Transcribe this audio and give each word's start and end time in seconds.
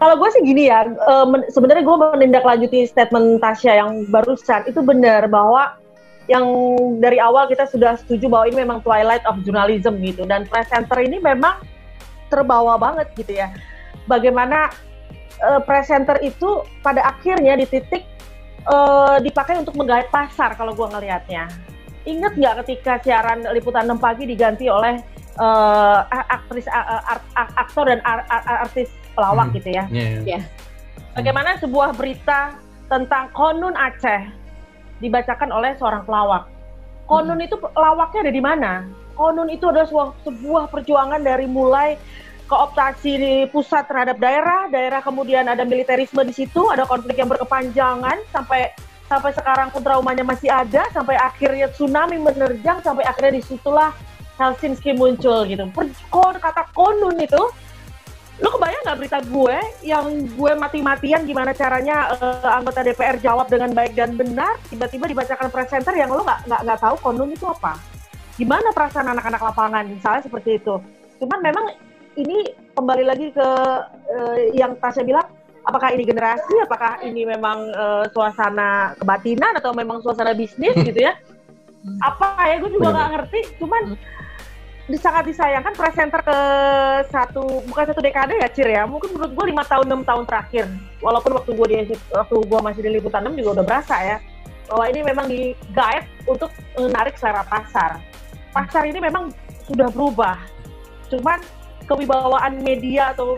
kalau 0.00 0.16
gue 0.16 0.28
sih 0.32 0.42
gini 0.48 0.72
ya, 0.72 0.88
uh, 0.88 1.28
sebenarnya 1.52 1.84
gue 1.84 1.96
menindaklanjuti 2.16 2.88
statement 2.88 3.44
Tasya 3.44 3.84
yang 3.84 4.08
barusan 4.08 4.64
itu 4.64 4.80
benar 4.80 5.28
bahwa 5.28 5.76
yang 6.24 6.48
dari 7.04 7.20
awal 7.20 7.44
kita 7.52 7.68
sudah 7.68 8.00
setuju 8.00 8.32
bahwa 8.32 8.48
ini 8.48 8.64
memang 8.64 8.80
twilight 8.80 9.20
of 9.28 9.36
journalism 9.44 10.00
gitu 10.00 10.24
dan 10.24 10.48
presenter 10.48 11.04
ini 11.04 11.20
memang 11.20 11.60
terbawa 12.32 12.80
banget 12.80 13.12
gitu 13.12 13.44
ya. 13.44 13.52
Bagaimana 14.08 14.72
uh, 15.44 15.60
presenter 15.60 16.16
itu 16.24 16.64
pada 16.80 17.04
akhirnya 17.04 17.60
di 17.60 17.68
titik 17.68 18.08
uh, 18.72 19.20
dipakai 19.20 19.60
untuk 19.60 19.76
menggait 19.76 20.08
pasar 20.08 20.56
kalau 20.56 20.72
gue 20.72 20.88
ngelihatnya. 20.88 21.44
Ingat 22.08 22.40
nggak 22.40 22.54
ketika 22.64 23.04
siaran 23.04 23.44
liputan 23.52 23.84
6 23.84 24.00
pagi 24.00 24.24
diganti 24.24 24.72
oleh 24.72 24.96
uh, 25.36 26.08
aktris 26.08 26.64
uh, 26.72 27.20
aktor 27.36 27.92
dan 27.92 28.00
artis 28.48 28.88
pelawak 29.20 29.52
hmm. 29.52 29.56
gitu 29.60 29.68
ya. 29.76 29.84
Yeah, 29.92 30.08
yeah. 30.24 30.24
yeah. 30.24 30.42
Bagaimana 31.12 31.60
sebuah 31.60 31.92
berita 31.92 32.56
tentang 32.88 33.28
konun 33.36 33.76
Aceh 33.76 34.32
dibacakan 35.04 35.52
oleh 35.52 35.76
seorang 35.76 36.08
pelawak. 36.08 36.48
Konun 37.04 37.36
hmm. 37.36 37.46
itu 37.46 37.56
lawaknya 37.76 38.20
ada 38.24 38.32
di 38.32 38.42
mana? 38.42 38.72
Konun 39.12 39.52
itu 39.52 39.68
adalah 39.68 39.84
sebuah, 39.84 40.08
sebuah 40.24 40.64
perjuangan 40.72 41.20
dari 41.20 41.44
mulai 41.44 42.00
kooptasi 42.48 43.12
di 43.14 43.34
pusat 43.52 43.86
terhadap 43.86 44.18
daerah, 44.18 44.66
daerah 44.72 44.98
kemudian 45.04 45.46
ada 45.46 45.62
militerisme 45.62 46.26
di 46.26 46.34
situ, 46.34 46.66
ada 46.66 46.82
konflik 46.82 47.14
yang 47.14 47.30
berkepanjangan 47.30 48.18
sampai 48.34 48.74
sampai 49.06 49.30
sekarang 49.34 49.70
pun 49.74 49.82
traumanya 49.82 50.22
masih 50.22 50.50
ada, 50.50 50.86
sampai 50.94 51.18
akhirnya 51.18 51.70
tsunami 51.70 52.18
menerjang, 52.18 52.82
sampai 52.82 53.06
akhirnya 53.06 53.38
di 53.38 53.44
situlah 53.46 53.90
Helsinki 54.38 54.96
muncul 54.96 55.46
gitu. 55.46 55.62
Per, 55.70 55.84
kata 56.38 56.70
konun 56.74 57.18
itu 57.18 57.42
Lu 58.40 58.48
kebayang 58.48 58.82
nggak 58.88 58.98
berita 58.98 59.18
gue 59.20 59.56
yang 59.84 60.04
gue 60.32 60.52
mati-matian 60.56 61.28
gimana 61.28 61.52
caranya 61.52 62.16
uh, 62.16 62.56
anggota 62.56 62.80
DPR 62.80 63.20
jawab 63.20 63.52
dengan 63.52 63.76
baik 63.76 63.92
dan 63.92 64.16
benar, 64.16 64.56
tiba-tiba 64.72 65.12
dibacakan 65.12 65.52
presenter 65.52 65.92
yang 65.92 66.08
lo 66.08 66.24
nggak 66.24 66.48
nggak 66.48 66.80
tahu 66.80 66.96
konun 67.04 67.36
itu 67.36 67.44
apa? 67.44 67.76
Gimana 68.40 68.72
perasaan 68.72 69.12
anak-anak 69.12 69.44
lapangan 69.44 69.84
misalnya 69.84 70.24
seperti 70.24 70.56
itu? 70.56 70.80
Cuman 71.20 71.44
memang 71.44 71.76
ini 72.16 72.48
kembali 72.72 73.04
lagi 73.04 73.28
ke 73.28 73.48
uh, 74.08 74.36
yang 74.56 74.72
Tasya 74.80 75.04
bilang, 75.04 75.28
apakah 75.68 75.92
ini 75.92 76.08
generasi, 76.08 76.54
apakah 76.64 76.96
ini 77.04 77.28
memang 77.28 77.68
uh, 77.76 78.08
suasana 78.08 78.96
kebatinan 78.96 79.52
atau 79.60 79.76
memang 79.76 80.00
suasana 80.00 80.32
bisnis 80.32 80.72
gitu 80.80 80.96
ya? 80.96 81.12
Apa 82.00 82.40
ya? 82.48 82.56
Gue 82.64 82.72
juga 82.72 82.88
nggak 82.96 83.08
ngerti. 83.20 83.40
Cuman 83.60 84.00
sangat 84.96 85.28
disayangkan 85.28 85.76
presenter 85.76 86.24
ke 86.24 86.38
satu 87.12 87.62
bukan 87.68 87.84
satu 87.92 88.00
dekade 88.00 88.34
ya 88.40 88.48
Cir 88.48 88.68
ya. 88.72 88.88
Mungkin 88.88 89.12
menurut 89.12 89.32
gue 89.36 89.44
lima 89.52 89.62
tahun 89.68 89.86
enam 89.86 90.02
tahun 90.02 90.24
terakhir. 90.24 90.66
Walaupun 91.04 91.36
waktu 91.36 91.50
gue 91.52 91.66
di 91.68 91.76
waktu 92.10 92.36
gue 92.40 92.60
masih 92.64 92.80
di 92.80 92.90
liputan 92.96 93.22
6 93.28 93.38
juga 93.38 93.60
udah 93.60 93.64
berasa 93.66 93.96
ya 94.00 94.16
bahwa 94.70 94.84
ini 94.86 95.00
memang 95.02 95.26
di 95.26 95.52
guide 95.74 96.06
untuk 96.30 96.50
menarik 96.78 97.18
selera 97.18 97.42
pasar. 97.44 97.98
Pasar 98.54 98.86
ini 98.86 99.02
memang 99.02 99.34
sudah 99.66 99.90
berubah. 99.90 100.38
Cuman 101.10 101.42
kewibawaan 101.90 102.62
media 102.62 103.10
atau 103.10 103.34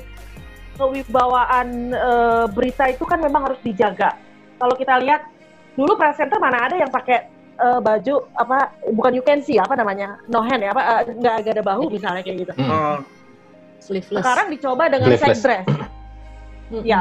kewibawaan 0.77 1.97
e, 1.97 2.11
berita 2.53 2.85
itu 2.93 3.05
kan 3.09 3.21
memang 3.25 3.49
harus 3.49 3.61
dijaga. 3.65 4.13
Kalau 4.61 4.77
kita 4.77 5.01
lihat 5.01 5.25
dulu 5.73 5.97
presenter 5.97 6.37
mana 6.37 6.69
ada 6.69 6.77
yang 6.77 6.93
pakai 6.93 7.33
uh, 7.59 7.81
baju 7.83 8.25
apa 8.39 8.73
bukan 8.93 9.13
you 9.17 9.25
can 9.25 9.41
see 9.45 9.61
apa 9.61 9.77
namanya 9.77 10.17
no 10.31 10.41
hand 10.41 10.65
ya 10.65 10.73
apa 10.73 10.83
uh, 10.83 11.01
nggak 11.09 11.35
uh, 11.43 11.53
ada 11.53 11.63
bahu 11.65 11.93
misalnya 11.93 12.23
kayak 12.25 12.49
gitu. 12.49 12.53
Hmm. 12.57 13.05
Sleeveless. 13.83 14.23
Sekarang 14.23 14.47
dicoba 14.49 14.85
dengan 14.89 15.11
set 15.19 15.37
dress. 15.43 15.67
Hmm. 16.71 16.85
Ya. 16.87 17.01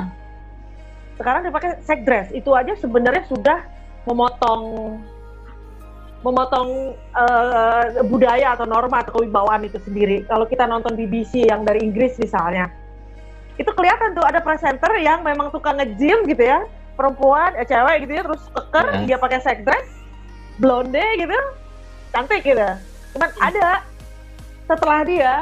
Sekarang 1.16 1.46
dipakai 1.46 1.78
set 1.86 2.02
dress. 2.04 2.28
Itu 2.34 2.58
aja 2.58 2.74
sebenarnya 2.76 3.24
sudah 3.30 3.62
memotong 4.10 4.98
memotong 6.22 6.94
uh, 7.18 8.06
budaya 8.06 8.54
atau 8.54 8.70
norma 8.70 9.02
atau 9.02 9.18
kewibawaan 9.18 9.66
itu 9.66 9.82
sendiri. 9.82 10.22
Kalau 10.30 10.46
kita 10.46 10.70
nonton 10.70 10.94
BBC 10.94 11.50
yang 11.50 11.66
dari 11.66 11.82
Inggris 11.82 12.14
misalnya, 12.22 12.70
itu 13.58 13.70
kelihatan 13.74 14.14
tuh 14.14 14.22
ada 14.22 14.38
presenter 14.38 14.94
yang 15.02 15.26
memang 15.26 15.50
suka 15.50 15.74
nge-gym 15.82 16.30
gitu 16.30 16.46
ya, 16.46 16.62
perempuan, 16.94 17.58
eh, 17.58 17.66
cewek 17.66 18.06
gitu 18.06 18.22
ya, 18.22 18.22
terus 18.22 18.44
keker, 18.54 18.86
yeah. 18.86 19.06
dia 19.10 19.18
pakai 19.18 19.40
set 19.42 19.66
dress, 19.66 19.90
blonde 20.62 21.06
gitu 21.18 21.40
cantik 22.14 22.46
gitu 22.46 22.70
cuman 23.18 23.30
hmm. 23.34 23.48
ada 23.50 23.70
setelah 24.70 25.02
dia 25.04 25.34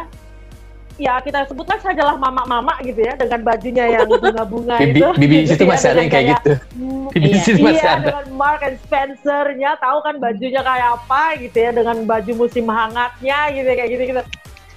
ya 1.00 1.16
kita 1.24 1.47
sebutlah 1.47 1.80
sajalah 1.80 2.19
mama-mama 2.19 2.75
gitu 2.84 3.00
ya 3.00 3.16
dengan 3.16 3.40
bajunya 3.41 3.85
yang 3.88 4.06
bunga-bunga 4.12 4.84
itu. 4.84 5.08
Bibi 5.16 5.47
gitu, 5.47 5.56
itu 5.56 5.63
ya, 5.63 5.69
masih 5.72 5.88
ada 5.88 6.00
yang 6.03 6.12
kayak 6.12 6.25
gitu. 6.35 6.53
Bibi 7.16 7.29
iya, 7.31 7.40
itu 7.40 7.62
masih 7.63 7.79
iya, 7.79 7.91
ada. 7.96 8.06
dengan 8.12 8.28
Mark 8.35 8.62
and 8.68 8.78
Spencer-nya 8.84 9.72
tahu 9.79 9.97
kan 10.03 10.16
bajunya 10.19 10.62
kayak 10.62 10.88
apa 11.00 11.24
gitu 11.40 11.58
ya 11.58 11.72
dengan 11.72 11.97
baju 12.03 12.31
musim 12.35 12.68
hangatnya 12.68 13.40
gitu 13.56 13.69
kayak 13.72 13.90
gitu 13.96 14.03
gitu. 14.12 14.22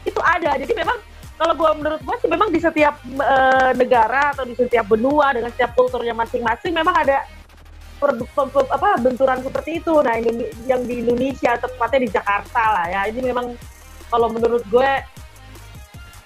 Itu 0.06 0.20
ada. 0.22 0.50
Jadi 0.54 0.72
memang 0.78 0.98
kalau 1.34 1.54
gua 1.58 1.70
menurut 1.74 2.00
gua 2.06 2.16
sih 2.22 2.30
memang 2.30 2.54
di 2.54 2.60
setiap 2.62 2.94
uh, 3.18 3.74
negara 3.74 4.30
atau 4.30 4.46
di 4.46 4.54
setiap 4.54 4.86
benua 4.86 5.34
dengan 5.34 5.50
setiap 5.50 5.74
kulturnya 5.74 6.14
masing-masing 6.14 6.70
memang 6.70 6.94
ada 6.94 7.26
per, 8.02 8.18
per, 8.18 8.46
per, 8.50 8.64
apa 8.74 8.98
benturan 8.98 9.38
seperti 9.38 9.78
itu. 9.78 9.94
Nah, 10.02 10.18
ini 10.18 10.50
yang 10.66 10.82
di 10.82 11.06
Indonesia 11.06 11.54
tepatnya 11.54 12.00
di 12.02 12.10
Jakarta 12.10 12.62
lah 12.74 12.86
ya. 12.90 13.00
Ini 13.06 13.20
memang 13.22 13.54
kalau 14.10 14.26
menurut 14.34 14.66
gue 14.66 14.90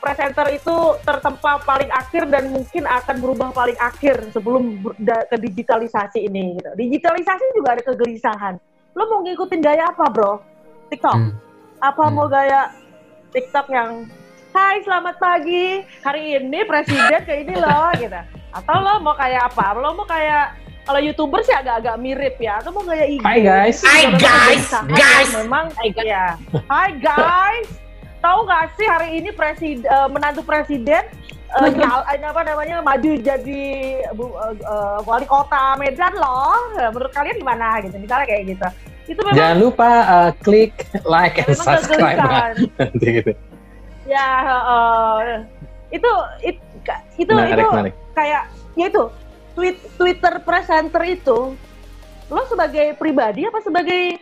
presenter 0.01 0.47
itu 0.57 0.77
tertempa 1.05 1.61
paling 1.61 1.91
akhir 1.93 2.33
dan 2.33 2.49
mungkin 2.49 2.89
akan 2.89 3.17
berubah 3.21 3.53
paling 3.53 3.77
akhir 3.77 4.33
sebelum 4.33 4.81
ke 5.05 5.37
digitalisasi 5.37 6.25
ini. 6.25 6.57
Gitu. 6.57 6.71
Digitalisasi 6.81 7.45
juga 7.53 7.77
ada 7.77 7.83
kegelisahan. 7.85 8.55
Lo 8.97 9.05
mau 9.13 9.21
ngikutin 9.21 9.61
gaya 9.61 9.93
apa, 9.93 10.09
bro? 10.09 10.41
TikTok? 10.89 11.13
Hmm. 11.13 11.37
Apa 11.85 12.09
hmm. 12.09 12.15
mau 12.17 12.27
gaya 12.33 12.73
TikTok 13.37 13.69
yang 13.69 14.09
Hai, 14.57 14.81
selamat 14.89 15.21
pagi. 15.21 15.85
Hari 16.01 16.41
ini 16.41 16.65
presiden 16.65 17.21
kayak 17.29 17.45
ini 17.45 17.61
loh, 17.61 17.93
gitu. 18.01 18.17
Atau 18.57 18.77
lo 18.81 19.05
mau 19.05 19.13
kayak 19.13 19.53
apa? 19.53 19.77
Lo 19.77 19.93
mau 19.93 20.09
kayak 20.09 20.57
kalau 20.87 21.01
youtuber 21.03 21.43
sih 21.43 21.53
agak-agak 21.53 21.99
mirip 21.99 22.39
ya. 22.39 22.63
Atau 22.63 22.71
mau 22.71 22.87
gaya 22.87 23.11
IG 23.11 23.21
Hai 23.27 23.43
guys 23.43 23.83
Hai 23.83 24.03
guys. 24.15 24.71
guys. 24.87 25.29
Memang 25.35 25.75
ya 25.99 26.39
Hai 26.71 26.95
guys. 27.03 27.69
Tahu 28.23 28.39
nggak 28.47 28.65
sih 28.79 28.87
hari 28.87 29.09
ini 29.19 29.31
presiden 29.35 29.87
uh, 29.91 30.07
menantu 30.07 30.47
presiden 30.47 31.03
uh, 31.55 31.71
apa 32.07 32.43
namanya 32.43 32.83
maju 32.83 33.11
jadi 33.19 33.63
uh, 34.15 34.55
uh, 34.63 34.99
wali 35.03 35.27
kota 35.27 35.75
Medan 35.77 36.15
loh. 36.15 36.71
Menurut 36.95 37.11
kalian 37.11 37.37
gimana? 37.43 37.83
Gitu 37.83 37.99
misalnya 37.99 38.27
kayak 38.31 38.43
gitu. 38.55 38.69
Itu 39.11 39.21
memang 39.23 39.39
jangan 39.39 39.57
lupa 39.59 39.91
uh, 40.07 40.31
klik 40.43 40.87
like 41.03 41.43
and 41.43 41.55
subscribe 41.59 42.19
nanti 42.79 43.07
gitu. 43.23 43.33
Ya 44.07 44.31
uh, 44.47 45.43
itu 45.91 46.11
it, 46.43 46.59
itu 47.19 47.31
menarik, 47.31 47.63
itu 47.63 47.67
menarik. 47.75 47.95
kayak 48.15 48.43
ya 48.75 48.87
itu 48.91 49.03
tweet 49.57 49.81
Twitter 49.97 50.39
presenter 50.45 51.03
itu 51.09 51.57
lo 52.29 52.43
sebagai 52.47 52.93
pribadi 53.01 53.49
apa 53.49 53.65
sebagai 53.65 54.21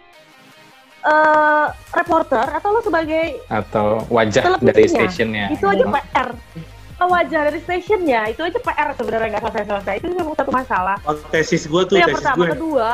uh, 1.03 1.67
reporter 1.93 2.47
atau 2.55 2.69
lo 2.79 2.81
sebagai 2.81 3.43
atau 3.51 4.07
wajah 4.09 4.57
dari 4.63 4.87
stationnya 4.87 5.51
itu 5.51 5.67
aja 5.67 5.85
PR 5.91 6.29
oh, 7.03 7.09
wajah 7.11 7.41
dari 7.51 7.61
stationnya 7.61 8.21
itu 8.31 8.41
aja 8.47 8.59
PR 8.63 8.89
sebenarnya 8.95 9.29
nggak 9.35 9.43
selesai 9.51 9.65
selesai 9.67 9.95
itu 9.99 10.07
memang 10.15 10.37
satu 10.39 10.53
masalah. 10.55 10.97
Oh, 11.05 11.17
tesis 11.29 11.67
gue 11.67 11.83
tuh 11.85 11.97
yang 11.99 12.15
pertama 12.15 12.47
gue. 12.47 12.53
kedua 12.55 12.89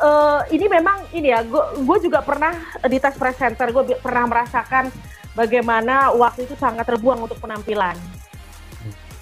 uh, 0.00 0.40
ini 0.54 0.66
memang 0.66 0.98
ini 1.12 1.28
ya 1.30 1.44
gue 1.44 1.98
juga 2.00 2.24
pernah 2.24 2.56
di 2.88 2.98
tes 2.98 3.14
presenter 3.20 3.68
gue 3.70 3.98
pernah 4.00 4.24
merasakan 4.30 4.88
bagaimana 5.36 6.12
waktu 6.12 6.44
itu 6.48 6.54
sangat 6.56 6.88
terbuang 6.88 7.24
untuk 7.24 7.40
penampilan. 7.40 7.96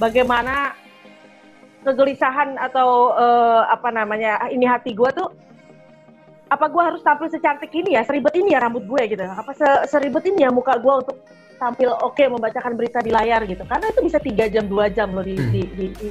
Bagaimana 0.01 0.73
kegelisahan 1.85 2.61
atau 2.61 3.17
uh, 3.17 3.65
apa 3.69 3.89
namanya 3.89 4.49
ini 4.53 4.69
hati 4.69 4.93
gue 4.93 5.11
tuh 5.17 5.33
apa 6.51 6.67
gue 6.67 6.83
harus 6.83 7.01
tampil 7.07 7.31
secantik 7.31 7.71
ini 7.71 7.95
ya? 7.95 8.03
Seribet 8.03 8.35
ini 8.35 8.53
ya 8.53 8.61
rambut 8.61 8.83
gue 8.83 9.03
gitu. 9.07 9.23
Apa 9.23 9.55
se 9.55 9.67
seribet 9.87 10.27
ini 10.27 10.43
ya 10.43 10.51
muka 10.51 10.77
gue 10.83 10.95
untuk 11.07 11.17
tampil 11.63 11.95
oke 11.95 12.19
okay, 12.19 12.27
membacakan 12.27 12.75
berita 12.75 12.99
di 12.99 13.15
layar 13.15 13.47
gitu. 13.47 13.63
Karena 13.65 13.87
itu 13.95 14.01
bisa 14.03 14.19
tiga 14.19 14.51
jam 14.51 14.67
dua 14.67 14.91
jam 14.91 15.15
loh 15.15 15.23
di 15.23 15.39
hmm. 15.39 15.51
di, 15.55 15.63
di, 15.79 15.87
di, 15.95 16.09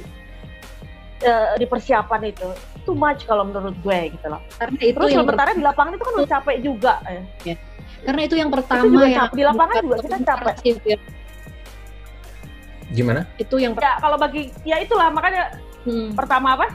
uh, 1.28 1.54
di 1.60 1.66
persiapan 1.68 2.32
itu. 2.32 2.48
Too 2.88 2.96
much 2.96 3.28
kalau 3.28 3.44
menurut 3.44 3.76
gue 3.84 4.16
gitu 4.16 4.26
loh. 4.32 4.40
Karena 4.56 4.80
itu 4.80 4.96
terus 4.96 5.12
sementara 5.12 5.50
di 5.52 5.62
lapangan 5.62 5.92
itu 5.92 6.04
kan 6.08 6.14
udah 6.16 6.30
capek 6.40 6.56
juga 6.64 6.94
ya. 7.44 7.56
karena 8.00 8.24
itu 8.24 8.32
yang 8.32 8.48
pertama 8.48 8.88
itu 8.88 9.12
yang 9.12 9.28
di 9.28 9.44
lapangan 9.44 9.74
juga 9.84 9.96
kita 10.00 10.18
capek. 10.24 10.56
ya 10.88 10.96
Gimana? 12.90 13.26
Itu 13.38 13.56
yang 13.56 13.74
ya 13.78 13.98
kalau 14.02 14.16
bagi 14.18 14.50
ya 14.66 14.82
itulah 14.82 15.08
makanya 15.14 15.54
hmm. 15.86 16.14
pertama 16.18 16.58
apa? 16.58 16.66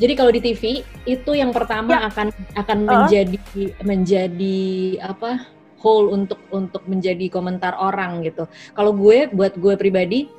Jadi 0.00 0.12
kalau 0.18 0.32
di 0.34 0.40
TV 0.42 0.62
itu 1.06 1.30
yang 1.36 1.54
pertama 1.54 1.94
ya. 1.94 2.10
akan 2.10 2.26
akan 2.58 2.78
uh. 2.84 2.88
menjadi 3.06 3.38
menjadi 3.84 4.60
apa? 5.02 5.62
hole 5.82 6.14
untuk 6.14 6.38
untuk 6.54 6.86
menjadi 6.86 7.26
komentar 7.26 7.74
orang 7.74 8.22
gitu. 8.22 8.46
Kalau 8.70 8.94
gue 8.94 9.26
buat 9.34 9.58
gue 9.58 9.74
pribadi 9.74 10.30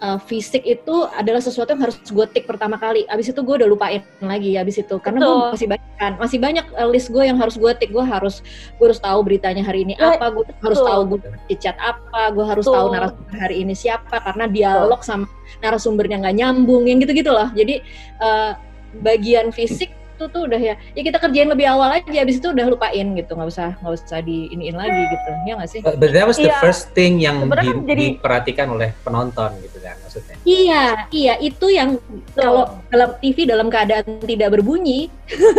uh, 0.00 0.18
fisik 0.20 0.62
itu 0.64 1.06
adalah 1.14 1.40
sesuatu 1.40 1.72
yang 1.72 1.82
harus 1.88 1.96
gue 2.00 2.26
tik 2.32 2.44
pertama 2.44 2.76
kali. 2.76 3.04
Abis 3.08 3.32
itu 3.32 3.40
gue 3.40 3.54
udah 3.62 3.68
lupain 3.68 4.02
lagi 4.20 4.56
abis 4.56 4.82
itu 4.82 4.96
karena 5.00 5.22
gue 5.22 5.36
masih 5.52 5.68
banyak 5.68 5.92
kan, 5.96 6.12
masih 6.20 6.38
banyak 6.40 6.66
uh, 6.76 6.88
list 6.88 7.08
gue 7.12 7.24
yang 7.24 7.38
harus 7.40 7.56
gue 7.56 7.72
tik. 7.76 7.90
Gue 7.92 8.04
harus 8.04 8.44
gue 8.76 8.86
harus 8.86 9.00
tahu 9.00 9.18
beritanya 9.24 9.62
hari 9.64 9.88
ini 9.88 9.94
ya, 9.96 10.16
apa, 10.16 10.32
gue 10.32 10.44
harus 10.62 10.80
tahu 10.80 11.00
gue 11.16 11.18
chat 11.56 11.76
apa, 11.80 12.32
gue 12.32 12.44
harus 12.44 12.64
tahu 12.64 12.86
narasumber 12.92 13.36
hari 13.36 13.56
ini 13.64 13.74
siapa 13.76 14.16
karena 14.20 14.44
dialog 14.48 15.00
sama 15.04 15.26
narasumbernya 15.60 16.20
nggak 16.20 16.36
nyambung 16.36 16.84
yang 16.88 17.00
gitu-gitu 17.00 17.32
loh. 17.32 17.48
Jadi 17.52 17.80
uh, 18.20 18.56
bagian 19.00 19.52
fisik 19.52 19.92
itu 20.16 20.24
tuh 20.32 20.48
udah 20.48 20.56
ya 20.56 20.74
ya 20.96 21.02
kita 21.04 21.20
kerjain 21.20 21.52
lebih 21.52 21.68
awal 21.68 21.92
aja 21.92 22.08
abis 22.08 22.40
itu 22.40 22.48
udah 22.48 22.66
lupain 22.72 23.06
gitu 23.12 23.36
nggak 23.36 23.48
usah 23.52 23.76
nggak 23.84 23.92
usah 24.00 24.18
diiniin 24.24 24.72
lagi 24.72 25.02
gitu 25.12 25.28
ya 25.44 25.52
nggak 25.60 25.70
sih 25.70 25.80
but 25.84 26.10
that 26.16 26.24
was 26.24 26.40
the 26.40 26.48
yeah. 26.48 26.56
first 26.64 26.88
thing 26.96 27.20
yang 27.20 27.44
di, 27.44 27.52
kan 27.52 27.84
jadi, 27.84 28.04
diperhatikan 28.16 28.66
oleh 28.72 28.96
penonton 29.04 29.52
gitu 29.60 29.76
kan 29.84 29.94
maksudnya 30.00 30.34
iya 30.48 31.04
iya 31.12 31.34
itu 31.36 31.68
yang 31.68 32.00
kalau 32.32 32.80
dalam 32.88 33.12
TV 33.20 33.44
dalam 33.44 33.68
keadaan 33.68 34.24
tidak 34.24 34.56
berbunyi 34.56 35.12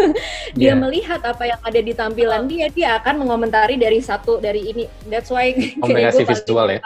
dia 0.58 0.74
yeah. 0.74 0.76
melihat 0.76 1.22
apa 1.22 1.54
yang 1.54 1.60
ada 1.62 1.80
di 1.80 1.94
tampilan 1.94 2.50
dia 2.50 2.74
dia 2.74 2.98
akan 2.98 3.22
mengomentari 3.22 3.78
dari 3.78 4.02
satu 4.02 4.42
dari 4.42 4.74
ini 4.74 4.84
that's 5.06 5.30
why 5.30 5.54
komunikasi 5.78 6.26
visual 6.34 6.66
ya 6.66 6.82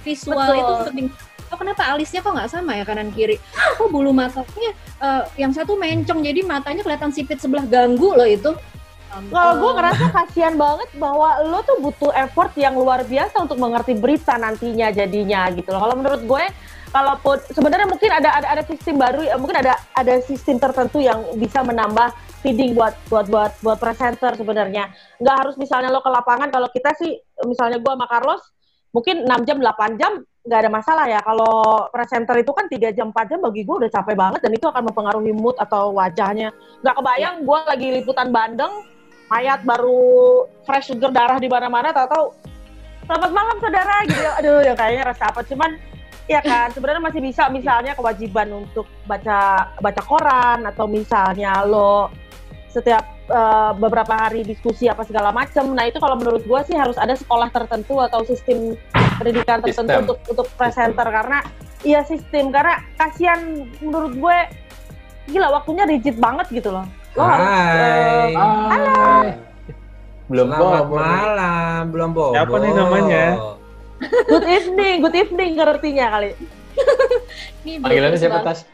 visual 0.00 0.40
Betul. 0.40 0.56
itu 0.56 0.74
penting 0.88 1.08
oh 1.48 1.58
kenapa 1.58 1.82
alisnya 1.92 2.20
kok 2.20 2.32
nggak 2.32 2.50
sama 2.50 2.76
ya 2.76 2.84
kanan 2.84 3.10
kiri 3.12 3.40
oh 3.80 3.88
bulu 3.88 4.12
matanya 4.12 4.70
uh, 5.00 5.24
yang 5.40 5.52
satu 5.52 5.74
mencong 5.74 6.20
jadi 6.20 6.40
matanya 6.44 6.84
kelihatan 6.84 7.10
sipit 7.10 7.40
sebelah 7.40 7.64
ganggu 7.64 8.12
loh 8.12 8.28
itu 8.28 8.52
kalau 9.08 9.54
gue 9.56 9.72
ngerasa 9.72 10.04
kasihan 10.12 10.54
banget 10.54 10.88
bahwa 11.00 11.40
lo 11.48 11.64
tuh 11.64 11.80
butuh 11.80 12.12
effort 12.12 12.52
yang 12.60 12.76
luar 12.76 13.02
biasa 13.08 13.40
untuk 13.40 13.56
mengerti 13.56 13.96
berita 13.96 14.36
nantinya 14.36 14.92
jadinya 14.92 15.48
gitu 15.56 15.72
loh. 15.72 15.80
Kalau 15.80 15.96
menurut 15.96 16.22
gue, 16.28 16.44
kalaupun 16.92 17.36
sebenarnya 17.48 17.88
mungkin 17.88 18.10
ada 18.12 18.36
ada 18.36 18.46
ada 18.52 18.62
sistem 18.68 19.00
baru, 19.00 19.24
mungkin 19.40 19.64
ada 19.64 19.80
ada 19.96 20.20
sistem 20.20 20.60
tertentu 20.60 21.00
yang 21.00 21.24
bisa 21.40 21.64
menambah 21.64 22.12
feeding 22.44 22.76
buat 22.76 22.94
buat 23.08 23.26
buat 23.32 23.52
buat 23.64 23.78
presenter 23.80 24.36
sebenarnya. 24.36 24.92
Nggak 25.18 25.36
harus 25.40 25.54
misalnya 25.56 25.88
lo 25.88 26.04
ke 26.04 26.12
lapangan. 26.12 26.52
Kalau 26.52 26.68
kita 26.68 26.92
sih, 27.00 27.16
misalnya 27.48 27.80
gue 27.80 27.92
sama 27.96 28.06
Carlos, 28.06 28.44
mungkin 28.92 29.24
6 29.24 29.48
jam 29.48 29.56
8 29.56 30.00
jam 30.00 30.12
nggak 30.48 30.60
ada 30.64 30.70
masalah 30.72 31.04
ya. 31.04 31.20
Kalau 31.20 31.86
presenter 31.92 32.40
itu 32.40 32.50
kan 32.56 32.64
tiga 32.72 32.88
jam 32.90 33.12
4 33.12 33.28
jam 33.28 33.38
bagi 33.44 33.68
gue 33.68 33.76
udah 33.84 33.90
capek 33.92 34.16
banget 34.16 34.40
dan 34.40 34.52
itu 34.56 34.66
akan 34.66 34.82
mempengaruhi 34.88 35.32
mood 35.36 35.54
atau 35.60 35.92
wajahnya. 35.92 36.48
Nggak 36.80 36.96
kebayang 36.96 37.36
ya. 37.38 37.44
gue 37.44 37.58
lagi 37.68 37.88
liputan 38.00 38.28
Bandeng, 38.32 38.72
mayat 39.28 39.60
baru 39.68 40.48
fresh 40.64 40.88
sugar 40.88 41.12
darah 41.12 41.36
di 41.36 41.52
mana-mana, 41.52 41.92
tahu-tahu 41.92 42.32
selamat 43.04 43.30
malam 43.36 43.56
saudara 43.60 43.96
gitu. 44.08 44.20
Ya. 44.24 44.32
Aduh, 44.40 44.58
ya 44.64 44.72
kayaknya 44.72 45.04
rasa 45.12 45.24
apa. 45.28 45.44
Cuman 45.44 45.76
ya 46.28 46.40
kan 46.40 46.72
sebenarnya 46.72 47.02
masih 47.04 47.20
bisa 47.24 47.48
misalnya 47.52 47.92
kewajiban 47.92 48.48
untuk 48.52 48.88
baca 49.04 49.72
baca 49.80 50.02
koran 50.04 50.64
atau 50.68 50.84
misalnya 50.84 51.64
lo 51.64 52.12
setiap 52.68 53.00
uh, 53.32 53.72
beberapa 53.72 54.12
hari 54.12 54.44
diskusi 54.44 54.88
apa 54.92 55.04
segala 55.04 55.32
macam. 55.32 55.72
Nah 55.72 55.88
itu 55.88 55.96
kalau 55.96 56.20
menurut 56.20 56.44
gue 56.44 56.60
sih 56.68 56.76
harus 56.76 57.00
ada 57.00 57.16
sekolah 57.16 57.48
tertentu 57.48 57.96
atau 58.00 58.24
sistem 58.28 58.76
pendidikan 59.18 59.58
tertentu 59.60 59.82
sistem. 59.82 60.00
untuk 60.06 60.18
untuk 60.30 60.48
presenter 60.54 61.06
karena 61.10 61.38
iya 61.82 62.00
sistem 62.06 62.54
karena 62.54 62.80
kasihan 62.94 63.66
menurut 63.82 64.12
gue 64.14 64.38
gila 65.28 65.48
waktunya 65.52 65.84
rigid 65.84 66.16
banget 66.16 66.46
gitu 66.50 66.72
loh. 66.72 66.86
Lo 67.18 67.24
Hai. 67.26 67.34
harus 67.34 68.38
uh, 68.38 68.66
halo. 68.70 69.04
Belum 70.28 70.48
Selamat 70.52 70.84
bobo. 70.84 70.94
malam, 71.00 71.80
belum 71.88 72.10
bobo. 72.12 72.34
Siapa 72.36 72.56
nih 72.60 72.72
namanya? 72.76 73.24
Good 74.28 74.46
evening, 74.46 74.96
good 75.02 75.16
evening 75.16 75.50
ngertinya 75.56 76.06
kali. 76.14 76.30
Panggilannya 77.64 78.18
siapa 78.20 78.38
tas? 78.44 78.68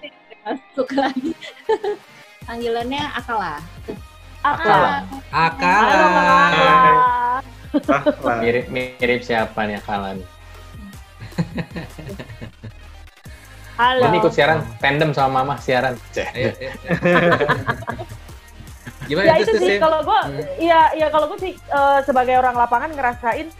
Masuk 0.44 0.88
lagi. 0.98 1.32
Panggilannya 2.44 3.02
Akala. 3.16 3.62
Akala. 4.44 5.08
Akala. 5.32 6.04
Akala. 7.72 8.36
mirip 8.44 8.66
mirip 8.68 9.20
siapa 9.24 9.64
nih 9.64 9.80
Akala 9.80 10.18
nih? 10.18 10.26
Halo. 13.74 14.06
Ini 14.06 14.22
ikut 14.22 14.30
siaran 14.30 14.62
tandem 14.78 15.10
sama 15.10 15.42
Mama 15.42 15.58
siaran. 15.58 15.98
Iya, 16.14 16.30
iya, 16.34 16.52
iya. 16.62 16.72
Gimana 19.10 19.26
ya 19.26 19.34
itu, 19.42 19.50
itu 19.52 19.58
sih 19.60 19.76
kalau 19.82 20.00
gue, 20.00 20.16
hmm. 20.16 20.40
iya 20.62 20.88
ya 20.96 21.12
kalau 21.12 21.28
gue 21.28 21.36
sih 21.42 21.52
uh, 21.68 22.00
sebagai 22.06 22.40
orang 22.40 22.56
lapangan 22.56 22.88
ngerasain 22.94 23.50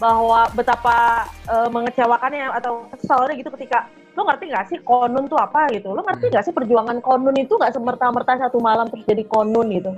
bahwa 0.00 0.48
betapa 0.56 1.28
uh, 1.50 1.68
mengecewakannya 1.68 2.48
atau 2.56 2.88
kesalnya 2.94 3.34
gitu 3.36 3.50
ketika 3.58 3.84
lo 4.14 4.22
ngerti 4.30 4.44
gak 4.50 4.66
sih 4.70 4.78
konun 4.82 5.26
tuh 5.26 5.38
apa 5.38 5.66
gitu 5.74 5.90
lo 5.90 6.02
ngerti 6.06 6.30
hmm. 6.30 6.34
gak 6.38 6.44
sih 6.46 6.54
perjuangan 6.54 7.02
konun 7.02 7.34
itu 7.34 7.58
gak 7.58 7.74
semerta-merta 7.74 8.46
satu 8.46 8.62
malam 8.62 8.86
terus 8.90 9.06
jadi 9.06 9.26
konun 9.26 9.70
gitu 9.74 9.90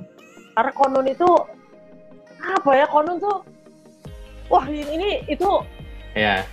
karena 0.57 0.73
konun 0.73 1.05
itu 1.05 1.29
apa 2.41 2.71
ya 2.73 2.87
konun 2.89 3.21
tuh 3.21 3.45
wah 4.49 4.65
ini 4.69 5.21
itu 5.29 5.49
ya 6.17 6.45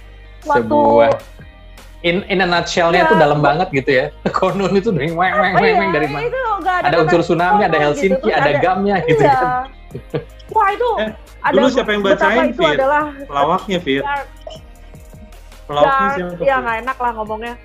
sebuah 0.44 1.12
in 2.04 2.22
in 2.28 2.44
a 2.44 2.48
nutshell-nya 2.48 3.08
ya, 3.08 3.16
dalam 3.16 3.40
banget 3.40 3.68
gitu 3.72 3.92
ya. 3.92 4.06
Konun 4.38 4.76
itu 4.76 4.92
dari 4.92 5.10
weng 5.10 5.34
weng 5.34 5.54
weng 5.56 5.76
weng 5.80 5.92
dari 5.96 6.08
mana? 6.12 6.28
ada, 6.64 6.92
ada 6.92 6.96
unsur 7.04 7.24
tsunami, 7.24 7.64
ada 7.64 7.78
Helsinki, 7.80 8.20
gitu, 8.20 8.28
ada, 8.32 8.52
ada 8.52 8.60
gamnya 8.60 8.96
gitu 9.08 9.24
iya. 9.24 9.36
kan. 9.36 9.48
Wah 10.56 10.70
itu 10.76 10.90
eh, 11.00 11.12
ada 11.42 11.54
dulu 11.56 11.68
siapa 11.72 11.90
yang 11.96 12.04
bacain 12.04 12.52
itu 12.52 12.62
Fir? 12.62 12.76
adalah 12.76 13.04
pelawaknya 13.26 13.80
Fir. 13.80 14.04
Pelawaknya 15.66 16.08
siapa? 16.14 16.44
Ya 16.44 16.56
nggak 16.60 16.78
enak 16.86 16.98
lah 17.00 17.12
ngomongnya. 17.16 17.56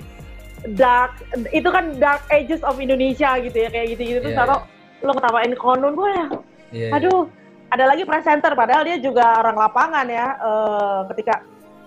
Dark 0.75 1.23
itu 1.55 1.69
kan 1.71 1.95
dark 2.03 2.23
ages 2.35 2.63
of 2.67 2.83
Indonesia 2.83 3.39
gitu 3.39 3.55
ya 3.55 3.69
kayak 3.71 3.95
gitu 3.95 4.03
gitu 4.03 4.19
terus 4.27 4.35
yeah, 4.35 4.43
taruh 4.43 4.61
yeah. 4.67 5.07
lo 5.07 5.13
ketawain 5.15 5.53
konun 5.55 5.93
gue 5.95 6.11
ya. 6.11 6.27
Yeah, 6.69 6.97
Aduh, 6.99 7.31
yeah. 7.31 7.75
ada 7.75 7.85
lagi 7.95 8.03
presenter 8.03 8.53
padahal 8.59 8.83
dia 8.83 8.99
juga 8.99 9.39
orang 9.39 9.55
lapangan 9.55 10.07
ya. 10.11 10.27
Uh, 10.43 11.01
ketika 11.15 11.47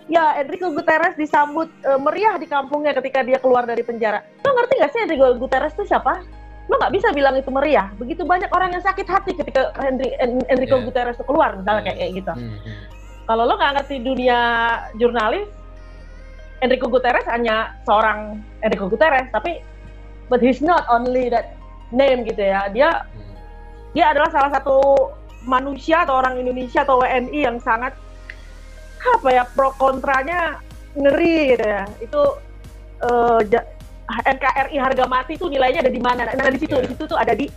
ya 0.09 0.37
Enrico 0.41 0.73
Guterres 0.73 1.13
disambut 1.19 1.69
uh, 1.85 1.99
meriah 2.01 2.39
di 2.39 2.47
kampungnya 2.49 2.95
ketika 2.97 3.21
dia 3.21 3.37
keluar 3.37 3.67
dari 3.67 3.85
penjara. 3.85 4.23
Lo 4.41 4.55
ngerti 4.55 4.73
gak 4.81 4.91
sih 4.95 5.01
Enrico 5.05 5.27
Guterres 5.37 5.73
itu 5.77 5.85
siapa? 5.85 6.23
Lo 6.69 6.79
nggak 6.79 6.93
bisa 6.93 7.11
bilang 7.11 7.35
itu 7.35 7.51
meriah. 7.51 7.91
Begitu 7.99 8.23
banyak 8.23 8.49
orang 8.53 8.73
yang 8.73 8.83
sakit 8.83 9.05
hati 9.05 9.35
ketika 9.35 9.75
Henry, 9.77 10.15
Enrico 10.49 10.79
yeah. 10.79 10.85
Guterres 10.87 11.17
itu 11.19 11.25
keluar, 11.27 11.57
misalnya 11.59 11.91
yeah. 11.91 11.97
kayak, 11.99 12.11
gitu. 12.23 12.33
Mm 12.33 12.47
-hmm. 12.47 12.75
Kalau 13.27 13.43
lo 13.43 13.53
nggak 13.59 13.73
ngerti 13.81 13.95
dunia 14.01 14.39
jurnalis, 14.95 15.49
Enrico 16.61 16.87
Guterres 16.87 17.25
hanya 17.27 17.75
seorang 17.83 18.39
Enrico 18.61 18.87
Guterres, 18.87 19.27
tapi 19.33 19.65
but 20.29 20.39
he's 20.39 20.61
not 20.61 20.85
only 20.87 21.27
that 21.27 21.57
name 21.89 22.23
gitu 22.23 22.39
ya. 22.39 22.69
Dia 22.69 23.03
mm. 23.03 23.35
dia 23.97 24.13
adalah 24.13 24.29
salah 24.31 24.51
satu 24.53 25.09
manusia 25.43 26.05
atau 26.05 26.21
orang 26.21 26.37
Indonesia 26.37 26.85
atau 26.85 27.01
WNI 27.01 27.39
yang 27.49 27.57
sangat 27.57 27.97
apa 29.01 29.27
ya 29.33 29.43
pro 29.49 29.73
kontranya 29.75 30.61
ngeri 30.93 31.55
gitu 31.55 31.65
ya 31.65 31.83
itu 32.03 32.21
uh, 33.01 33.39
NKRI 34.11 34.75
harga 34.75 35.05
mati 35.07 35.39
itu 35.39 35.47
nilainya 35.47 35.87
ada 35.87 35.93
di 35.93 36.01
mana 36.03 36.27
nah 36.27 36.51
di 36.51 36.59
situ 36.59 36.75
yeah. 36.75 36.83
di 36.83 36.89
situ 36.93 37.03
tuh 37.07 37.17
ada 37.17 37.33
di 37.33 37.47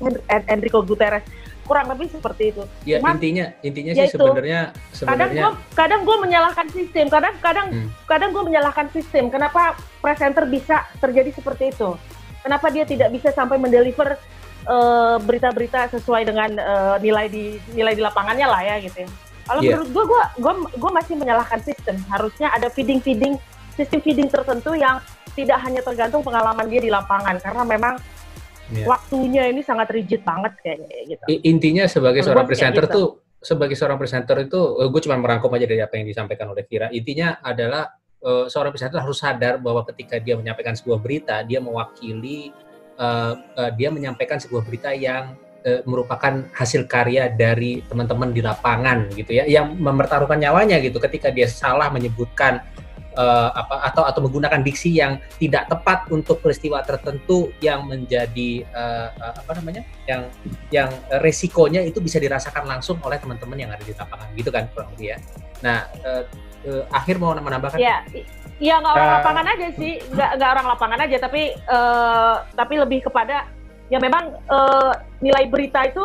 Enrico 0.49 0.81
Guterres 0.87 1.27
kurang 1.65 1.89
lebih 1.89 2.13
seperti 2.13 2.53
itu. 2.53 2.63
Ya 2.85 3.01
Cuman, 3.01 3.17
intinya 3.17 3.47
intinya 3.65 3.93
sih 3.97 4.13
sebenarnya 4.13 4.61
kadang 5.01 5.31
gue 5.33 5.53
kadang 5.73 6.01
gue 6.05 6.17
menyalahkan 6.21 6.67
sistem 6.71 7.09
kadang 7.09 7.35
kadang 7.41 7.67
hmm. 7.73 7.89
kadang 8.05 8.31
gue 8.37 8.45
menyalahkan 8.45 8.87
sistem 8.93 9.33
kenapa 9.33 9.73
presenter 10.05 10.45
bisa 10.45 10.85
terjadi 11.01 11.33
seperti 11.33 11.73
itu 11.73 11.97
kenapa 12.45 12.69
dia 12.69 12.85
tidak 12.85 13.09
bisa 13.17 13.33
sampai 13.33 13.57
mendeliver 13.57 14.21
uh, 14.69 15.17
berita-berita 15.25 15.89
sesuai 15.97 16.29
dengan 16.29 16.51
uh, 16.61 16.97
nilai 17.01 17.33
di 17.33 17.57
nilai 17.73 17.97
di 17.97 18.03
lapangannya 18.05 18.47
lah 18.47 18.61
ya 18.61 18.77
gitu 18.85 19.09
ya. 19.09 19.11
Kalau 19.45 19.61
yeah. 19.61 19.77
menurut 19.77 19.89
gue, 19.93 20.05
gue, 20.41 20.53
gue, 20.81 20.91
masih 20.97 21.15
menyalahkan 21.21 21.61
sistem. 21.61 21.97
Harusnya 22.09 22.49
ada 22.53 22.73
feeding-feeding, 22.73 23.37
sistem 23.77 24.01
feeding 24.01 24.29
tertentu 24.33 24.73
yang 24.73 25.01
tidak 25.37 25.59
hanya 25.61 25.85
tergantung 25.85 26.25
pengalaman 26.25 26.65
dia 26.71 26.81
di 26.81 26.89
lapangan, 26.89 27.37
karena 27.43 27.63
memang 27.67 27.95
yeah. 28.73 28.87
waktunya 28.89 29.51
ini 29.51 29.61
sangat 29.61 29.93
rigid 29.93 30.25
banget 30.25 30.57
kayaknya 30.65 30.89
gitu. 31.13 31.25
Intinya 31.45 31.85
sebagai 31.85 32.25
menurut 32.25 32.29
seorang 32.33 32.47
presenter 32.49 32.85
gitu. 32.89 32.95
tuh, 32.97 33.09
sebagai 33.45 33.77
seorang 33.77 33.99
presenter 34.01 34.37
itu, 34.41 34.61
eh, 34.81 34.89
gue 34.89 35.01
cuma 35.05 35.17
merangkum 35.21 35.53
aja 35.53 35.67
dari 35.69 35.83
apa 35.85 35.95
yang 36.01 36.07
disampaikan 36.09 36.49
oleh 36.49 36.65
Vira. 36.65 36.89
Intinya 36.89 37.45
adalah 37.45 37.93
uh, 38.25 38.47
seorang 38.49 38.73
presenter 38.73 39.05
harus 39.05 39.21
sadar 39.21 39.61
bahwa 39.61 39.85
ketika 39.93 40.17
dia 40.17 40.35
menyampaikan 40.41 40.73
sebuah 40.73 40.99
berita, 40.99 41.45
dia 41.45 41.61
mewakili, 41.61 42.51
uh, 42.97 43.37
uh, 43.37 43.71
dia 43.77 43.93
menyampaikan 43.93 44.41
sebuah 44.41 44.65
berita 44.65 44.97
yang 44.97 45.37
e, 45.65 45.81
merupakan 45.89 46.45
hasil 46.53 46.85
karya 46.85 47.33
dari 47.33 47.81
teman-teman 47.89 48.31
di 48.31 48.45
lapangan 48.45 49.09
gitu 49.17 49.33
ya 49.33 49.49
yang 49.49 49.75
mempertaruhkan 49.75 50.37
nyawanya 50.39 50.79
gitu 50.85 51.01
ketika 51.01 51.33
dia 51.33 51.49
salah 51.49 51.89
menyebutkan 51.89 52.61
e, 53.17 53.25
apa 53.57 53.89
atau 53.89 54.05
atau 54.05 54.21
menggunakan 54.23 54.61
diksi 54.61 55.01
yang 55.01 55.17
tidak 55.41 55.67
tepat 55.73 56.05
untuk 56.13 56.45
peristiwa 56.45 56.85
tertentu 56.85 57.51
yang 57.65 57.89
menjadi 57.89 58.63
e, 58.69 58.85
apa 59.17 59.53
namanya 59.57 59.83
yang 60.05 60.29
yang 60.69 60.91
resikonya 61.25 61.81
itu 61.83 61.99
bisa 62.05 62.21
dirasakan 62.21 62.69
langsung 62.69 63.01
oleh 63.01 63.17
teman-teman 63.17 63.57
yang 63.57 63.71
ada 63.73 63.83
di 63.83 63.97
lapangan 63.97 64.29
gitu 64.37 64.53
kan 64.53 64.69
kurang 64.77 64.93
lebih 64.95 65.17
ya. 65.17 65.19
Nah 65.65 65.89
e, 66.05 66.11
e, 66.69 66.71
akhir 66.93 67.17
mau 67.17 67.33
menambahkan? 67.33 67.81
Ya 67.81 68.05
Iya 68.63 68.79
nggak 68.79 68.95
orang 68.95 69.11
uh, 69.11 69.15
lapangan 69.19 69.47
aja 69.51 69.67
sih, 69.75 69.93
nggak 70.15 70.31
nggak 70.39 70.51
orang 70.55 70.67
lapangan 70.71 70.99
aja, 71.03 71.17
tapi 71.19 71.43
uh, 71.67 72.37
tapi 72.55 72.75
lebih 72.79 73.03
kepada 73.03 73.51
ya 73.93 73.99
memang 74.01 74.37
uh, 74.49 74.93
nilai 75.21 75.49
berita 75.49 75.85
itu 75.85 76.05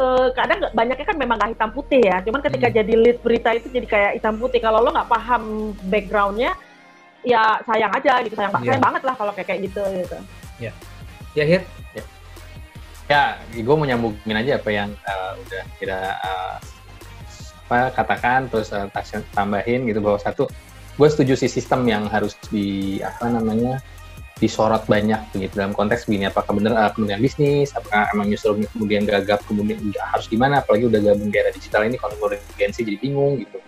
uh, 0.00 0.28
kadang 0.32 0.70
banyaknya 0.72 1.06
kan 1.06 1.16
memang 1.18 1.36
nggak 1.38 1.52
hitam 1.56 1.70
putih 1.74 2.02
ya. 2.02 2.20
Cuman 2.24 2.40
ketika 2.40 2.68
hmm. 2.70 2.76
jadi 2.80 2.94
lead 2.94 3.18
berita 3.20 3.50
itu 3.54 3.68
jadi 3.70 3.86
kayak 3.86 4.12
hitam 4.20 4.36
putih. 4.40 4.60
Kalau 4.62 4.80
lo 4.80 4.90
nggak 4.90 5.10
paham 5.10 5.74
backgroundnya, 5.88 6.56
ya 7.24 7.60
sayang 7.64 7.92
aja 7.92 8.20
gitu, 8.24 8.34
sayang, 8.36 8.52
yeah. 8.60 8.64
sayang 8.74 8.84
banget 8.84 9.02
lah 9.04 9.14
kalau 9.16 9.32
kayak 9.34 9.60
gitu 9.64 9.82
gitu. 9.94 10.18
Ya, 10.60 10.72
ya 11.36 11.44
Hir. 11.44 11.62
Ya, 11.94 12.02
ya 13.52 13.60
gue 13.60 13.74
mau 13.76 13.84
nyambungin 13.84 14.36
aja 14.36 14.56
apa 14.56 14.70
yang 14.72 14.90
uh, 15.04 15.32
udah 15.36 15.64
kita 15.76 15.98
uh, 16.24 16.56
apa 17.64 17.78
katakan 17.96 18.48
terus 18.48 18.72
uh, 18.72 18.88
tambahin 19.32 19.88
gitu 19.88 20.00
bahwa 20.00 20.20
satu 20.20 20.48
gue 20.94 21.08
setuju 21.10 21.34
sih 21.36 21.50
sistem 21.50 21.84
yang 21.84 22.08
harus 22.08 22.36
di 22.48 23.00
apa 23.04 23.28
namanya 23.28 23.82
disorot 24.42 24.82
banyak 24.90 25.20
begitu 25.30 25.54
dalam 25.54 25.70
konteks 25.70 26.10
begini 26.10 26.26
apakah 26.26 26.58
benar 26.58 26.74
uh, 26.74 26.90
kemudian 26.90 27.22
bisnis 27.22 27.70
apakah 27.70 28.10
emang 28.10 28.26
newsroomnya 28.26 28.66
kemudian 28.74 29.06
gagap 29.06 29.38
kemudian 29.46 29.78
harus 30.10 30.26
gimana 30.26 30.58
apalagi 30.58 30.90
udah 30.90 31.00
gabung 31.00 31.30
di 31.30 31.38
era 31.38 31.54
digital 31.54 31.86
ini 31.86 31.94
kalau 31.94 32.18
konvergensi 32.18 32.82
jadi 32.82 32.98
bingung 32.98 33.38
gitu. 33.38 33.62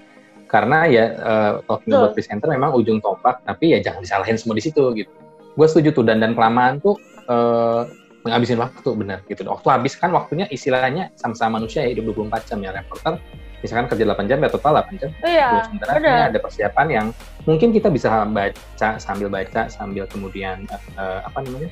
Karena 0.47 0.87
ya 0.87 1.05
uh, 1.19 1.53
talking 1.67 1.95
about 1.95 2.15
presenter 2.15 2.51
memang 2.51 2.75
ujung 2.75 2.99
tombak 2.99 3.43
tapi 3.47 3.75
ya 3.75 3.83
jangan 3.83 4.03
disalahin 4.03 4.39
semua 4.39 4.59
di 4.59 4.65
situ 4.67 4.83
gitu. 4.99 5.11
Gue 5.55 5.67
setuju 5.71 5.95
tuh 5.95 6.05
dan 6.07 6.19
dan 6.19 6.35
kelamaan 6.35 6.83
tuh 6.83 6.99
uh, 7.31 7.87
menghabisin 8.27 8.59
waktu 8.59 8.91
benar 8.99 9.23
gitu. 9.31 9.47
Waktu 9.47 9.69
habis 9.71 9.95
kan 9.95 10.11
waktunya 10.11 10.51
istilahnya 10.51 11.15
sama-sama 11.15 11.63
manusia 11.63 11.87
ya 11.87 11.95
hidup 11.95 12.11
24 12.15 12.43
jam 12.51 12.59
ya 12.63 12.75
reporter 12.75 13.23
misalkan 13.65 13.87
kerja 13.89 14.05
8 14.05 14.31
jam 14.31 14.39
ya 14.43 14.49
total 14.53 14.83
8 14.85 15.01
jam. 15.01 15.11
Iya. 15.25 15.49
Sementara 15.69 15.99
ini 16.01 16.09
ada 16.09 16.39
persiapan 16.41 16.87
yang 16.89 17.07
mungkin 17.49 17.73
kita 17.73 17.89
bisa 17.89 18.25
baca 18.29 18.89
sambil 19.01 19.29
baca 19.33 19.69
sambil 19.71 20.05
kemudian 20.09 20.67
uh, 20.99 21.25
apa 21.25 21.45
namanya 21.45 21.71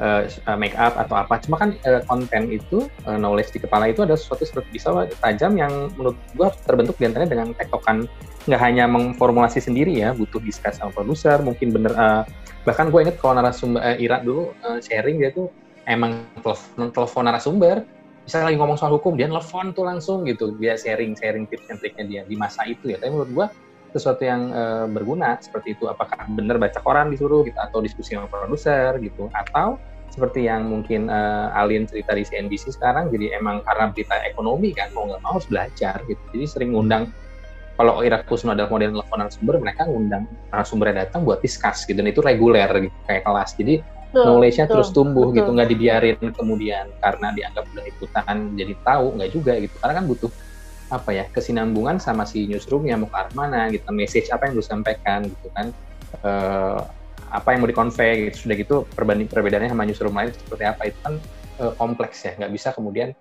uh, 0.00 0.56
make 0.56 0.76
up 0.78 0.94
atau 0.96 1.22
apa. 1.22 1.42
Cuma 1.42 1.58
kan 1.58 1.74
uh, 1.84 2.00
konten 2.06 2.50
itu 2.50 2.86
uh, 3.04 3.18
knowledge 3.18 3.52
di 3.54 3.60
kepala 3.62 3.90
itu 3.90 4.02
ada 4.06 4.14
sesuatu 4.14 4.46
seperti 4.46 4.78
bisa 4.78 4.92
tajam 5.20 5.58
yang 5.58 5.90
menurut 5.98 6.16
gua 6.38 6.54
terbentuk 6.64 6.96
di 6.98 7.10
antaranya 7.10 7.30
dengan 7.34 7.48
tektokan 7.56 8.06
nggak 8.42 8.58
hanya 8.58 8.90
mengformulasi 8.90 9.62
sendiri 9.62 10.02
ya, 10.02 10.10
butuh 10.10 10.42
diskus 10.42 10.74
sama 10.74 10.90
produser, 10.90 11.38
mungkin 11.46 11.70
bener 11.70 11.94
uh, 11.94 12.26
bahkan 12.66 12.90
gue 12.90 13.00
inget 13.02 13.18
kalau 13.18 13.38
narasumber 13.38 13.82
uh, 13.82 13.94
Ira 13.98 14.22
dulu 14.22 14.50
uh, 14.66 14.78
sharing 14.82 15.22
dia 15.22 15.30
tuh 15.30 15.50
emang 15.86 16.26
telepon, 16.42 16.90
telepon 16.90 17.22
narasumber 17.26 17.86
misalnya 18.22 18.54
lagi 18.54 18.58
ngomong 18.58 18.78
soal 18.78 18.92
hukum 18.96 19.18
dia 19.18 19.26
nelfon 19.26 19.74
tuh 19.74 19.86
langsung 19.86 20.22
gitu. 20.26 20.54
Dia 20.58 20.78
sharing 20.78 21.18
sharing 21.18 21.50
tips 21.50 21.66
and 21.70 21.78
triknya 21.82 22.04
dia 22.06 22.22
di 22.26 22.36
masa 22.38 22.62
itu 22.66 22.94
ya. 22.94 22.96
Tapi 22.98 23.10
menurut 23.10 23.32
gua 23.34 23.46
sesuatu 23.92 24.24
yang 24.24 24.48
uh, 24.56 24.86
berguna 24.88 25.36
seperti 25.44 25.76
itu 25.76 25.84
apakah 25.84 26.24
benar 26.32 26.56
baca 26.56 26.80
koran 26.80 27.12
disuruh 27.12 27.44
gitu 27.44 27.58
atau 27.60 27.84
diskusi 27.84 28.16
sama 28.16 28.24
produser 28.24 28.96
gitu 29.04 29.28
atau 29.36 29.76
seperti 30.08 30.48
yang 30.48 30.68
mungkin 30.68 31.08
uh, 31.12 31.52
Alin 31.56 31.88
cerita 31.88 32.16
di 32.16 32.24
CNBC 32.24 32.72
sekarang 32.72 33.12
jadi 33.12 33.36
emang 33.36 33.64
karena 33.64 33.92
berita 33.92 34.16
ekonomi 34.24 34.72
kan 34.72 34.92
mau 34.96 35.08
nggak 35.08 35.20
mau 35.24 35.36
harus 35.36 35.48
belajar 35.48 36.00
gitu. 36.08 36.20
Jadi 36.32 36.44
sering 36.48 36.70
ngundang 36.72 37.12
kalau 37.80 38.04
Irak 38.04 38.28
Kusno 38.28 38.52
adalah 38.52 38.68
model 38.68 39.00
telepon 39.00 39.28
sumber 39.32 39.56
mereka 39.56 39.88
ngundang 39.88 40.28
narasumbernya 40.52 41.08
datang 41.08 41.24
buat 41.24 41.40
diskus 41.40 41.88
gitu. 41.88 41.96
Dan 41.96 42.12
itu 42.12 42.20
reguler 42.20 42.68
gitu 42.68 42.96
kayak 43.08 43.24
kelas. 43.24 43.56
Jadi 43.56 43.74
knowledge-nya 44.12 44.66
terus 44.68 44.92
tumbuh 44.92 45.32
gitu, 45.32 45.32
betul. 45.32 45.36
gitu 45.40 45.50
nggak 45.56 45.68
dibiarin 45.72 46.18
kemudian 46.36 46.86
karena 47.00 47.28
dianggap 47.32 47.64
udah 47.72 47.84
ikutan 47.88 48.36
jadi 48.54 48.74
tahu 48.84 49.06
nggak 49.18 49.30
juga 49.32 49.52
gitu. 49.58 49.74
Karena 49.80 49.94
kan 50.00 50.04
butuh 50.08 50.30
apa 50.92 51.10
ya 51.16 51.24
kesinambungan 51.32 51.96
sama 51.96 52.28
si 52.28 52.44
newsroomnya 52.44 53.00
mau 53.00 53.08
ke 53.08 53.16
arah 53.16 53.32
mana 53.32 53.72
gitu 53.72 53.88
message 53.96 54.28
apa 54.28 54.52
yang 54.52 54.54
disampaikan 54.60 55.24
gitu 55.26 55.48
kan. 55.56 55.72
Uh, 56.20 56.84
apa 57.32 57.56
yang 57.56 57.64
mau 57.64 57.70
dikonvey 57.72 58.28
gitu 58.28 58.44
sudah 58.44 58.56
gitu 58.60 58.76
perbanding 58.92 59.24
perbedaannya 59.24 59.72
sama 59.72 59.88
newsroom 59.88 60.12
lain 60.12 60.36
seperti 60.36 60.64
apa 60.68 60.82
itu 60.92 60.98
kan 61.00 61.14
uh, 61.64 61.72
kompleks 61.80 62.28
ya. 62.28 62.36
Nggak 62.36 62.52
bisa 62.52 62.68
kemudian 62.76 63.16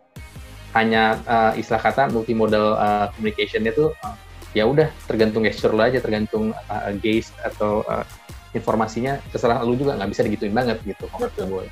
hanya 0.76 1.20
uh, 1.28 1.52
istilah 1.56 1.80
kata 1.80 2.12
multimodal 2.12 2.76
uh, 2.76 3.08
communication 3.16 3.64
itu 3.64 3.92
uh, 4.04 4.16
ya 4.52 4.68
udah 4.68 4.92
tergantung 5.08 5.48
gesture 5.48 5.72
lo 5.72 5.84
aja 5.84 6.04
tergantung 6.04 6.52
uh, 6.52 6.92
gaze 7.00 7.32
atau 7.40 7.84
uh, 7.88 8.04
informasinya 8.52 9.20
terserah 9.32 9.64
lu 9.64 9.76
juga 9.80 9.96
nggak 9.96 10.10
bisa 10.12 10.22
digituin 10.28 10.54
banget 10.56 10.78
gitu 10.84 11.08
betul. 11.16 11.66